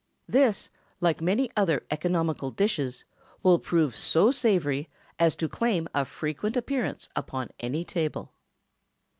[0.27, 3.05] This, like many other economical dishes,
[3.43, 4.89] will prove so savory
[5.19, 8.33] as to claim a frequent appearance upon any table.